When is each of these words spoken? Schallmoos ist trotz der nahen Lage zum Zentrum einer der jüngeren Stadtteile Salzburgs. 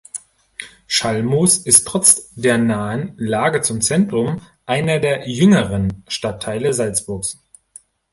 Schallmoos 0.87 1.59
ist 1.59 1.85
trotz 1.87 2.33
der 2.33 2.57
nahen 2.57 3.13
Lage 3.17 3.61
zum 3.61 3.81
Zentrum 3.81 4.41
einer 4.65 4.97
der 4.97 5.29
jüngeren 5.29 6.03
Stadtteile 6.07 6.73
Salzburgs. 6.73 7.37